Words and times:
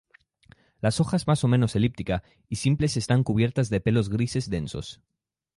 Las 0.81 0.99
hojas 0.99 1.27
más 1.27 1.43
o 1.43 1.47
menos 1.47 1.75
elíptica, 1.75 2.23
y 2.49 2.55
simples 2.55 2.97
están 2.97 3.23
cubiertas 3.23 3.69
de 3.69 3.81
pelos 3.81 4.09
grises 4.09 4.49
densos. 4.49 4.99